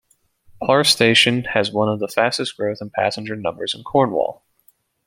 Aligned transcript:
Par 0.65 0.83
station 0.83 1.43
has 1.43 1.71
one 1.71 1.87
of 1.87 1.99
the 1.99 2.07
fastest 2.07 2.57
growth 2.57 2.79
in 2.81 2.89
passenger 2.89 3.35
numbers 3.35 3.75
in 3.75 3.83
Cornwall. 3.83 4.43